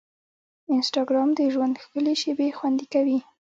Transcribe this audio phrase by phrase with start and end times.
[0.73, 3.17] انسټاګرام د ژوند ښکلي شېبې خوندي کوي.